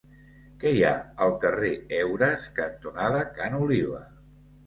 Què 0.61 0.69
hi 0.75 0.79
ha 0.85 0.93
al 1.25 1.33
carrer 1.43 1.69
Heures 1.97 2.47
cantonada 2.61 3.23
Ca 3.37 3.53
n'Oliva? 3.57 4.01